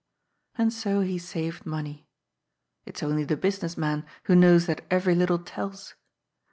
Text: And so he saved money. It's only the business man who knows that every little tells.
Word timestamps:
And 0.57 0.73
so 0.73 1.01
he 1.01 1.19
saved 1.19 1.63
money. 1.63 2.07
It's 2.87 3.03
only 3.03 3.23
the 3.23 3.37
business 3.37 3.77
man 3.77 4.03
who 4.23 4.33
knows 4.35 4.65
that 4.65 4.83
every 4.89 5.13
little 5.13 5.37
tells. 5.37 5.93